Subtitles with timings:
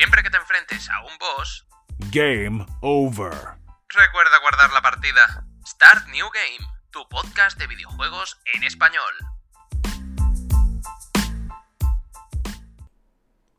[0.00, 1.66] Siempre que te enfrentes a un boss,
[2.10, 3.34] Game over.
[3.90, 5.44] recuerda guardar la partida.
[5.66, 9.12] Start New Game, tu podcast de videojuegos en español.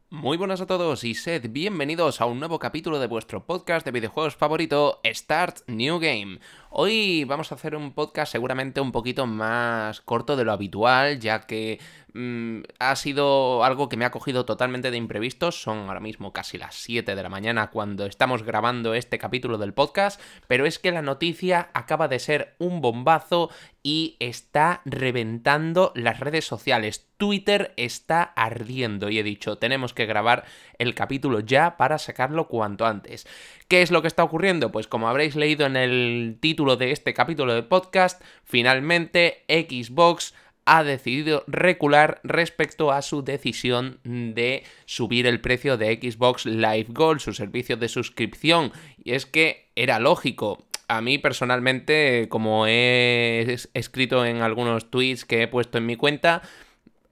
[0.09, 3.91] Muy buenas a todos y sed bienvenidos a un nuevo capítulo de vuestro podcast de
[3.91, 6.39] videojuegos favorito, Start New Game.
[6.73, 11.41] Hoy vamos a hacer un podcast seguramente un poquito más corto de lo habitual, ya
[11.41, 11.81] que
[12.13, 15.51] mm, ha sido algo que me ha cogido totalmente de imprevisto.
[15.51, 19.73] Son ahora mismo casi las 7 de la mañana cuando estamos grabando este capítulo del
[19.73, 23.49] podcast, pero es que la noticia acaba de ser un bombazo
[23.83, 27.07] y está reventando las redes sociales.
[27.17, 30.45] Twitter está ardiendo y he dicho, tenemos que grabar
[30.79, 33.27] el capítulo ya para sacarlo cuanto antes.
[33.67, 34.71] ¿Qué es lo que está ocurriendo?
[34.71, 40.83] Pues como habréis leído en el título de este capítulo de podcast, finalmente Xbox ha
[40.83, 47.33] decidido recular respecto a su decisión de subir el precio de Xbox Live Gold, su
[47.33, 48.71] servicio de suscripción.
[49.03, 50.63] Y es que era lógico.
[50.87, 56.43] A mí personalmente, como he escrito en algunos tweets que he puesto en mi cuenta,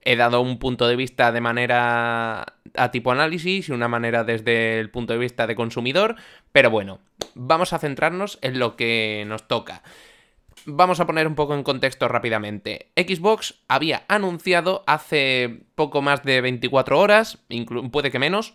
[0.02, 4.80] he dado un punto de vista de manera a tipo análisis y una manera desde
[4.80, 6.16] el punto de vista de consumidor,
[6.52, 7.00] pero bueno,
[7.34, 9.82] vamos a centrarnos en lo que nos toca.
[10.66, 12.90] Vamos a poner un poco en contexto rápidamente.
[12.96, 17.38] Xbox había anunciado hace poco más de 24 horas,
[17.90, 18.54] puede que menos,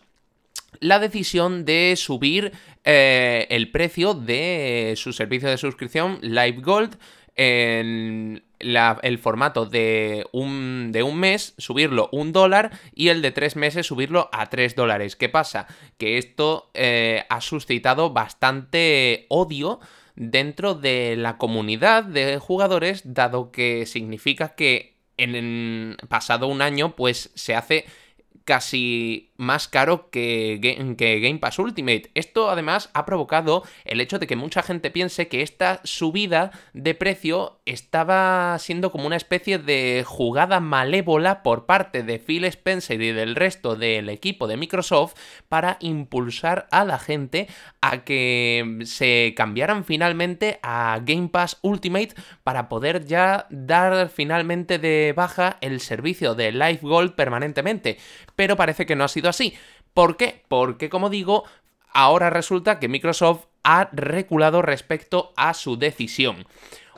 [0.79, 2.51] la decisión de subir
[2.83, 6.97] eh, el precio de su servicio de suscripción Live Gold
[7.35, 13.55] en el formato de un, de un mes, subirlo un dólar y el de tres
[13.55, 15.15] meses subirlo a tres dólares.
[15.15, 15.67] ¿Qué pasa?
[15.97, 19.79] Que esto eh, ha suscitado bastante odio
[20.15, 26.95] dentro de la comunidad de jugadores, dado que significa que en el pasado un año
[26.95, 27.85] pues se hace
[28.45, 30.59] casi más caro que,
[30.97, 32.11] que, Game Pass Ultimate.
[32.13, 36.93] Esto además ha provocado el hecho de que mucha gente piense que esta subida de
[36.93, 43.11] precio estaba siendo como una especie de jugada malévola por parte de Phil Spencer y
[43.11, 45.15] del resto del equipo de Microsoft
[45.49, 47.47] para impulsar a la gente
[47.81, 55.13] a que se cambiaran finalmente a Game Pass Ultimate para poder ya dar finalmente de
[55.15, 57.97] baja el servicio de Live Gold permanentemente.
[58.35, 59.55] Pero parece que no ha sido así.
[59.93, 60.43] ¿Por qué?
[60.47, 61.43] Porque, como digo,
[61.93, 66.45] ahora resulta que Microsoft ha reculado respecto a su decisión.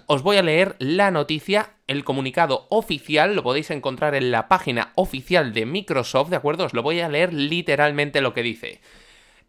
[0.07, 4.93] Os voy a leer la noticia, el comunicado oficial, lo podéis encontrar en la página
[4.95, 6.65] oficial de Microsoft, ¿de acuerdo?
[6.65, 8.81] Os lo voy a leer literalmente lo que dice.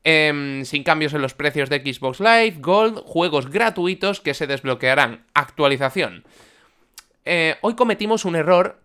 [0.04, 5.26] Em, sin cambios en los precios de Xbox Live, Gold, juegos gratuitos que se desbloquearán.
[5.34, 6.24] Actualización.
[7.24, 8.80] Eh, hoy cometimos un error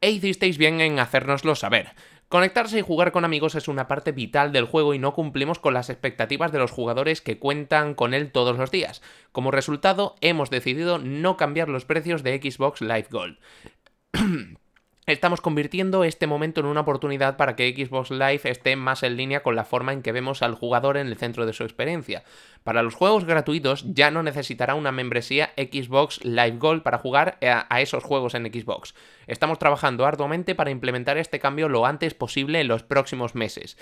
[0.00, 1.92] e hicisteis bien en hacérnoslo saber.
[2.28, 5.74] Conectarse y jugar con amigos es una parte vital del juego y no cumplimos con
[5.74, 9.02] las expectativas de los jugadores que cuentan con él todos los días.
[9.30, 13.38] Como resultado, hemos decidido no cambiar los precios de Xbox Live Gold.
[15.06, 19.42] Estamos convirtiendo este momento en una oportunidad para que Xbox Live esté más en línea
[19.42, 22.24] con la forma en que vemos al jugador en el centro de su experiencia.
[22.62, 27.80] Para los juegos gratuitos ya no necesitará una membresía Xbox Live Gold para jugar a,
[27.82, 28.94] esos juegos en Xbox.
[29.26, 33.76] Estamos trabajando arduamente para implementar este cambio lo antes posible en los próximos meses.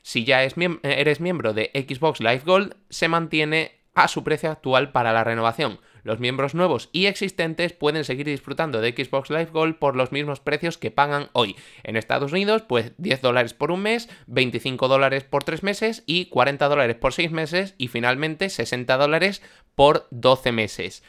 [0.00, 5.12] Si ya eres miembro de Xbox Live Gold, se mantiene a su precio actual para
[5.12, 5.80] la renovación.
[6.06, 10.38] Los miembros nuevos y existentes pueden seguir disfrutando de Xbox Live Gold por los mismos
[10.38, 11.56] precios que pagan hoy.
[11.82, 16.26] En Estados Unidos, pues 10 dólares por un mes, 25 dólares por 3 meses y
[16.26, 19.42] 40 dólares por 6 meses y finalmente 60 dólares
[19.74, 21.02] por 12 meses.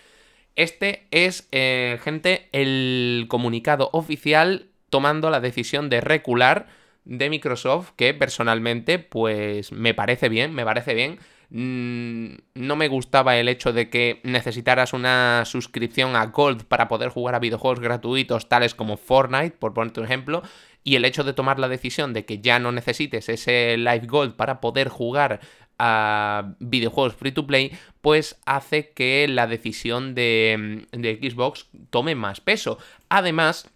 [0.56, 6.70] Este es, eh, gente, el comunicado oficial tomando la decisión de recular
[7.06, 11.20] de Microsoft, que personalmente, pues me parece bien, me parece bien
[11.50, 17.10] Mm, no me gustaba el hecho de que necesitaras una suscripción a Gold para poder
[17.10, 20.44] jugar a videojuegos gratuitos tales como Fortnite, por poner un ejemplo,
[20.84, 24.36] y el hecho de tomar la decisión de que ya no necesites ese Live Gold
[24.36, 25.40] para poder jugar
[25.80, 27.72] a videojuegos free to play,
[28.02, 32.78] pues hace que la decisión de, de Xbox tome más peso.
[33.10, 33.70] Además,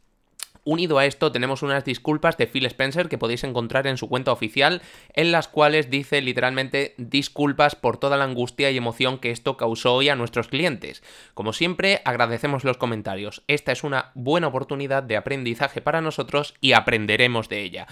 [0.64, 4.32] Unido a esto tenemos unas disculpas de Phil Spencer que podéis encontrar en su cuenta
[4.32, 9.58] oficial, en las cuales dice literalmente disculpas por toda la angustia y emoción que esto
[9.58, 11.02] causó hoy a nuestros clientes.
[11.34, 13.42] Como siempre, agradecemos los comentarios.
[13.48, 17.88] Esta es una buena oportunidad de aprendizaje para nosotros y aprenderemos de ella.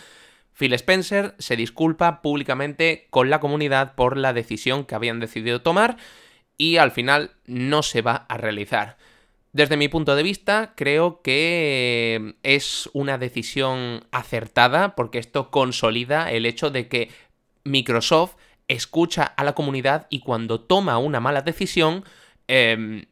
[0.53, 5.97] Phil Spencer se disculpa públicamente con la comunidad por la decisión que habían decidido tomar
[6.55, 8.97] y al final no se va a realizar.
[9.51, 16.45] Desde mi punto de vista, creo que es una decisión acertada porque esto consolida el
[16.45, 17.09] hecho de que
[17.63, 18.35] Microsoft
[18.67, 22.03] escucha a la comunidad y cuando toma una mala decisión,
[22.47, 23.05] em,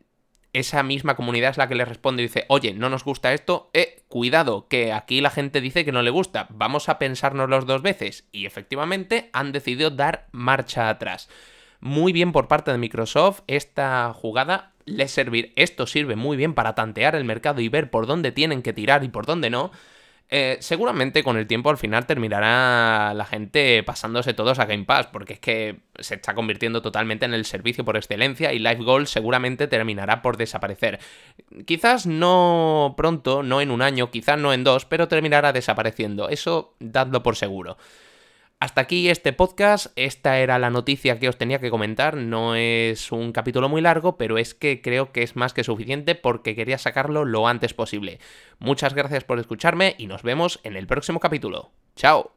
[0.53, 3.69] esa misma comunidad es la que le responde y dice, oye, no nos gusta esto,
[3.73, 7.81] eh, cuidado, que aquí la gente dice que no le gusta, vamos a pensárnoslo dos
[7.81, 8.27] veces.
[8.31, 11.29] Y efectivamente han decidido dar marcha atrás.
[11.79, 14.73] Muy bien por parte de Microsoft esta jugada.
[14.87, 18.61] Les servir, esto sirve muy bien para tantear el mercado y ver por dónde tienen
[18.63, 19.71] que tirar y por dónde no.
[20.29, 25.07] Eh, seguramente con el tiempo al final terminará la gente pasándose todos a Game Pass,
[25.07, 29.07] porque es que se está convirtiendo totalmente en el servicio por excelencia y Live Gold
[29.07, 30.99] seguramente terminará por desaparecer.
[31.65, 36.29] Quizás no pronto, no en un año, quizás no en dos, pero terminará desapareciendo.
[36.29, 37.77] Eso dadlo por seguro.
[38.59, 43.11] Hasta aquí este podcast, esta era la noticia que os tenía que comentar, no es
[43.11, 46.79] un capítulo muy largo, pero es que creo que es más que suficiente porque quería
[46.79, 48.19] sacarlo lo antes posible.
[48.57, 51.69] Muchas gracias por escucharme y nos vemos en el próximo capítulo.
[51.95, 52.36] ¡Chao!